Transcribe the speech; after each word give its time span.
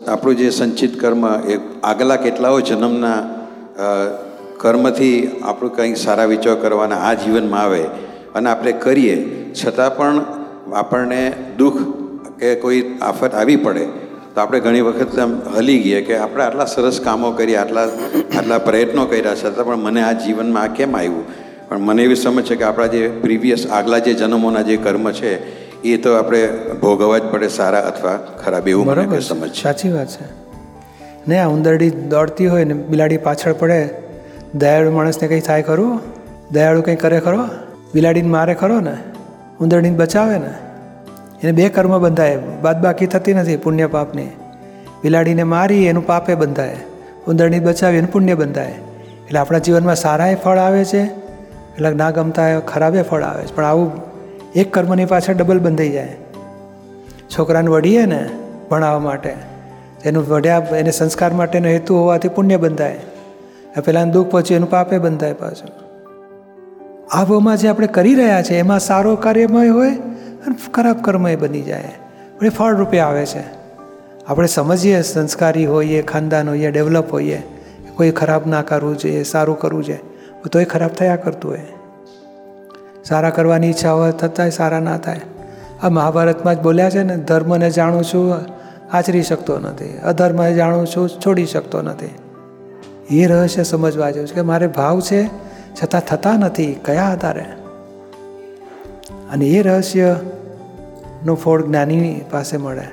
આપણું 0.00 0.36
જે 0.38 0.50
સંચિત 0.50 0.92
કર્મ 1.00 1.24
એ 1.52 1.56
આગલા 1.82 2.18
કેટલાઓ 2.24 2.58
જન્મના 2.68 3.20
કર્મથી 4.62 5.16
આપણું 5.42 5.72
કંઈક 5.76 5.98
સારા 6.02 6.28
વિચાર 6.32 6.56
કરવાના 6.62 7.00
આ 7.08 7.14
જીવનમાં 7.22 7.62
આવે 7.62 7.82
અને 8.34 8.48
આપણે 8.50 8.72
કરીએ, 8.84 9.16
છતાં 9.52 9.90
પણ 9.96 10.16
આપણને 10.82 11.20
દુઃખ 11.58 11.82
કે 12.38 12.48
કોઈ 12.62 12.80
આફત 13.02 13.32
આવી 13.34 13.58
પડે, 13.66 13.84
તો 14.34 14.38
આપણે 14.40 14.58
ઘણી 14.60 14.84
વખત 14.88 15.16
હલી 15.56 15.80
ગઈએ 15.86 16.00
કે 16.10 16.14
આપણે 16.18 16.42
આટલા 16.44 16.68
સરસ 16.74 16.98
કામો 17.08 17.28
કર્યા 17.40 17.64
આટલા 17.64 17.88
આટલા 18.38 18.60
પ્રયત્નો 18.68 19.02
કર્યા, 19.06 19.40
છતાં 19.42 19.66
પણ 19.66 19.82
મને 19.88 20.00
આ 20.10 20.14
જીવનમાં 20.26 20.62
આ 20.62 20.74
કેમ 20.78 20.92
આવ્યું? 20.96 21.26
પણ 21.68 21.78
મને 21.78 22.02
એવી 22.02 22.14
સમજ 22.14 22.44
છે 22.44 22.56
કે 22.56 22.64
આપણા 22.64 22.86
જે 22.86 23.08
પ્રીવિયસ 23.08 23.66
આગલા 23.66 23.98
જે 23.98 24.14
જન્મોના 24.14 24.62
જે 24.62 24.76
કર્મ 24.76 25.12
છે 25.12 25.64
એ 25.82 25.96
તો 25.96 26.14
આપણે 26.14 26.48
ભોગવવા 26.80 27.18
જ 27.18 27.22
પડે 27.22 27.48
સારા 27.48 27.80
અથવા 27.80 28.16
ખરાબ 28.16 28.68
એવું 28.68 28.86
મને 28.86 29.20
સમજ 29.20 29.52
છે. 29.52 29.62
સાચી 29.62 29.92
વાત 29.92 30.08
છે. 30.08 30.44
ને 31.28 31.38
આ 31.38 31.48
ઉંદરડી 31.48 31.90
દોડતી 31.90 32.46
હોય 32.46 32.64
ને 32.64 32.74
બિલાડી 32.74 33.16
પાછળ 33.16 33.52
પડે 33.52 33.88
દયાળુ 34.54 34.92
માણસને 34.92 35.28
કંઈ 35.28 35.40
થાય 35.40 35.62
ખરું? 35.62 36.00
દયાળુ 36.52 36.82
કંઈ 36.82 36.96
કરે 36.96 37.20
ખરો? 37.20 37.48
બિલાડીને 37.94 38.28
મારે 38.28 38.54
ખરો 38.54 38.80
ને? 38.80 38.96
ઉંદરડીને 39.60 39.96
બચાવે 39.96 40.38
ને? 40.38 40.54
એને 41.42 41.52
બે 41.52 41.68
કર્મ 41.68 41.98
બંધાય 41.98 42.38
બાદ 42.62 42.82
બાકી 42.82 43.06
થતી 43.06 43.34
નથી 43.34 43.56
પુણ્ય 43.56 43.86
પાપની. 43.86 44.26
બિલાડીને 45.02 45.42
મારી 45.42 45.84
એનું 45.84 46.06
પાપે 46.06 46.34
બંધાય. 46.34 46.76
ઉંદરડી 47.28 47.60
બચાવી 47.60 47.96
એનું 47.96 48.12
પુણ્ય 48.12 48.34
બંધાય. 48.34 48.74
એટલે 49.26 49.38
આપણા 49.38 49.58
જીવનમાં 49.58 49.94
સારાય 49.94 50.34
ફળ 50.34 50.58
આવે 50.58 50.84
છે? 50.84 51.23
એટલે 51.74 51.90
ના 51.90 52.10
ગમતા 52.10 52.60
ખરાબે 52.60 53.02
ફળ 53.02 53.22
આવે 53.22 53.44
છે. 53.44 53.56
પણ 53.56 53.64
આવું 53.64 53.92
એક 54.56 54.74
કર્મની 54.74 55.04
પાછળ 55.04 55.34
ડબલ 55.34 55.58
બંધાઈ 55.58 55.90
જાય. 55.90 56.16
છોકરાને 57.38 57.68
વઢીએ 57.68 58.06
ને 58.06 58.28
ભણાવવા 58.70 58.98
માટે, 58.98 59.34
એનું 60.04 60.28
વઢ્યા, 60.28 60.58
એને 60.58 60.90
સંસ્કાર 60.90 61.32
માટેનો 61.32 61.68
હેતુ 61.68 61.96
હોવાથી 61.96 62.28
પુણ્ય 62.28 62.56
બંધાય. 62.56 63.00
પહેલાં 63.84 64.10
દુઃખ 64.10 64.28
પછી 64.30 64.54
એનું 64.54 64.70
પાપે 64.70 64.98
બંધાય 64.98 65.32
પાછું. 65.32 65.68
આબોમાં 67.12 67.56
જે 67.56 67.68
આપણે 67.68 67.86
કરી 67.86 68.14
રહ્યા 68.14 68.42
છે, 68.42 68.54
એમાં 68.58 68.80
સારો 68.80 69.16
કાર્યમય 69.16 69.68
હોય 69.68 69.90
અને 69.90 70.54
ખરાબ 70.72 71.02
કર્મય 71.02 71.36
બની 71.36 71.62
જાય. 71.62 71.84
પણ 72.38 72.46
એ 72.46 72.48
ફળરૂપે 72.48 72.98
આવે 72.98 73.26
છે. 73.26 73.42
આપણે 74.28 74.46
સમજીએ 74.46 75.02
સંસ્કારી 75.02 75.66
હોઈએ, 75.66 76.02
ખાનદાન 76.02 76.48
હોઈએ, 76.48 76.70
ડેવલપ 76.70 77.12
હોઈએ, 77.12 77.42
કોઈ 77.96 78.10
ખરાબ 78.10 78.46
ના 78.46 78.62
કરવું 78.62 78.98
જોઈએ, 78.98 79.22
સારું 79.22 79.58
કરવું 79.58 79.84
છે 79.84 80.13
તો 80.48 80.60
એ 80.60 80.64
ખરાબ 80.64 80.90
થયા 80.90 81.16
કરતું 81.16 81.50
હોય 81.50 81.60
સારા 83.04 83.30
કરવાની 83.30 83.70
ઈચ્છા 83.70 83.92
હોય 83.92 84.12
થતાંય 84.12 84.50
સારા 84.50 84.80
ના 84.80 84.96
થાય 84.96 85.20
આ 85.82 85.88
મહાભારતમાં 85.88 86.54
જ 86.54 86.62
બોલ્યા 86.62 86.90
છે 86.90 87.02
ને 87.02 87.16
ધર્મને 87.16 87.70
જાણું 87.70 88.04
છું 88.04 88.34
આચરી 88.92 89.22
શકતો 89.22 89.58
નથી 89.58 89.98
અધર્મને 89.98 90.54
જાણું 90.54 90.86
છું 90.86 91.08
છોડી 91.08 91.46
શકતો 91.46 91.82
નથી 91.82 92.14
એ 93.10 93.26
રહસ્ય 93.26 93.62
સમજવા 93.62 94.10
જેવું 94.10 94.28
છે 94.28 94.34
કે 94.34 94.40
મારે 94.40 94.66
ભાવ 94.66 95.00
છે 95.00 95.26
છતાં 95.82 96.00
થતા 96.00 96.32
નથી 96.32 96.74
કયા 96.84 97.04
આધારે 97.04 97.44
અને 99.32 99.46
એ 99.46 99.62
રહસ્યનું 99.62 101.36
ફોડ 101.36 101.66
જ્ઞાની 101.66 102.20
પાસે 102.30 102.56
મળે। 102.56 102.88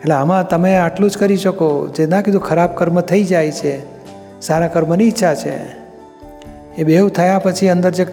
એટલે 0.00 0.14
આમાં 0.14 0.48
તમે 0.48 0.76
આટલું 0.76 1.10
જ 1.10 1.18
કરી 1.18 1.36
શકો 1.36 1.88
જે 1.96 2.06
ના 2.06 2.22
કીધું 2.22 2.40
ખરાબ 2.40 2.74
કર્મ 2.74 3.00
થઈ 3.00 3.24
જાય 3.24 3.50
છે, 3.50 3.82
સારા 4.40 4.68
કર્મની 4.68 5.04
ઈચ્છા 5.04 5.34
છે 5.34 5.79
એ 6.78 6.84
બેવ 6.84 7.08
થયા 7.08 7.38
પછી 7.38 7.68
અંદર 7.68 7.90
જે 7.90 8.06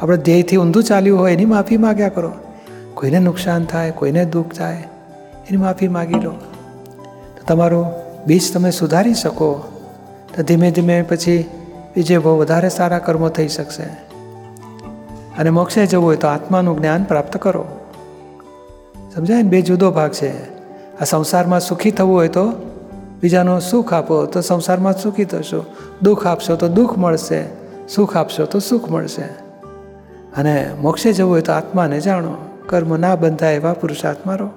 આપણે 0.00 0.16
ધ્યેયથી 0.16 0.56
ઊંધું 0.56 0.84
ચાલ્યું 0.84 1.20
હોય, 1.20 1.32
એની 1.32 1.44
માફી 1.44 1.76
માગ્યા 1.76 2.08
કરો. 2.08 2.32
કોઈને 2.94 3.18
નુકસાન 3.18 3.64
થાય, 3.64 3.90
કોઈને 3.90 4.24
દુઃખ 4.24 4.52
થાય, 4.52 4.74
એની 5.48 5.56
માફી 5.56 5.88
માગી 5.88 6.14
લો. 6.14 6.30
તો 7.36 7.44
તમારું 7.46 7.86
બીજ 8.26 8.54
તમે 8.54 8.70
સુધારી 8.70 9.14
શકો. 9.14 9.60
તો 10.36 10.42
ધીમે 10.42 10.70
ધીમે 10.70 11.02
પછી 11.02 11.44
બીજે 11.96 12.18
બહુ 12.18 12.38
વધારે 12.38 12.68
સારા 12.68 12.98
કર્મો 12.98 13.28
થઈ 13.28 13.48
શકશે. 13.48 13.82
અને 15.38 15.50
મોક્ષે 15.50 15.86
જવું 15.86 16.06
હોય 16.06 16.16
તો 16.16 16.28
આત્માનું 16.28 16.78
જ્ઞાન 16.78 17.04
પ્રાપ્ત 17.04 17.36
કરો. 17.36 17.64
સમજાય 19.14 19.42
ને? 19.42 19.48
બે 19.48 19.62
જુદો 19.62 19.90
ભાગ 19.90 20.12
છે. 20.12 20.54
આ 20.98 21.04
સંસારમાં 21.04 21.60
સુખી 21.60 21.90
થવું 21.90 22.14
હોય 22.14 22.28
તો 22.28 22.52
બીજાનું 23.22 23.60
સુખ 23.60 23.92
આપો, 23.92 24.26
તો 24.26 24.40
સંસારમાં 24.40 24.98
સુખી 24.98 25.24
થશો. 25.24 25.64
દુઃખ 26.02 26.26
આપશો 26.26 26.56
તો 26.56 26.68
દુઃખ 26.68 26.98
મળશે. 26.98 27.63
સુખ 27.88 28.16
આપશો 28.16 28.44
તો 28.44 28.58
સુખ 28.58 28.90
મળશે. 28.90 29.22
અને 30.36 30.74
મોક્ષે 30.80 31.12
જવું 31.12 31.32
હોય 31.32 31.40
તો 31.40 31.52
આત્માને 31.52 32.00
જાણો, 32.00 32.58
કર્મ 32.66 32.96
ના 32.96 33.16
બંધાય 33.16 33.54
એવા 33.54 33.72
પુરુષાર્થ 33.72 34.26
મારો 34.26 34.50